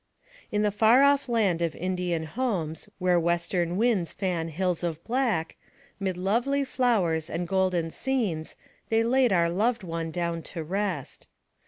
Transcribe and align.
In 0.51 0.63
the 0.63 0.71
far 0.71 1.03
off 1.03 1.29
land 1.29 1.61
of 1.61 1.75
Indian 1.75 2.23
homes, 2.23 2.89
Where 2.97 3.19
western 3.19 3.77
winds 3.77 4.11
fan" 4.13 4.47
hills 4.47 4.81
of 4.83 4.99
black/' 5.03 5.51
'Mid 5.99 6.17
lovely 6.17 6.63
flowers, 6.63 7.29
and 7.29 7.47
golden 7.47 7.91
scenes, 7.91 8.55
They 8.89 9.03
laid 9.03 9.31
our 9.31 9.47
loved 9.47 9.83
one 9.83 10.09
down 10.09 10.41
to 10.41 10.63
rest. 10.63 11.27